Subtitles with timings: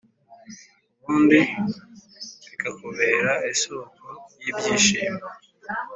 [0.99, 1.39] ubundi
[2.43, 4.05] bikakubera isooko
[4.43, 5.25] y’ibyishimo